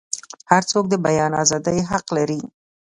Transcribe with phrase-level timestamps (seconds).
[0.51, 2.41] هرڅوک د بیان ازادۍ حق لري.